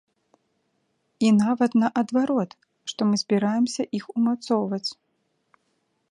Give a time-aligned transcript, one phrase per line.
[1.25, 2.51] І нават наадварот,
[2.91, 4.89] што мы збіраемся іх умацоўваць.